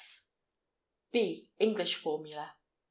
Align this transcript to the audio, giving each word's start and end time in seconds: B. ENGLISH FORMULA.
B. 1.11 1.51
ENGLISH 1.59 1.93
FORMULA. 1.97 2.55